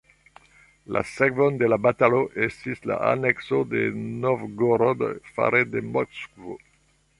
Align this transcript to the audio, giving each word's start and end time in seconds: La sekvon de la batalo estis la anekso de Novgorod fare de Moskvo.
La 0.95 1.01
sekvon 1.09 1.59
de 1.63 1.67
la 1.69 1.77
batalo 1.87 2.21
estis 2.47 2.81
la 2.93 2.97
anekso 3.11 3.61
de 3.75 3.85
Novgorod 4.25 5.07
fare 5.37 5.65
de 5.77 5.87
Moskvo. 5.95 6.61